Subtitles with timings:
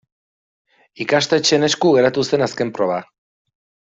[1.05, 2.97] Ikastetxeen esku geratu zen azken proba.